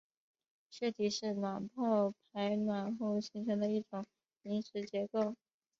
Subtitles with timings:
[0.71, 4.03] 血体是卵泡排卵后形成的一种
[4.41, 5.35] 临时结构。